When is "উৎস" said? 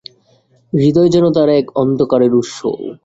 2.35-2.57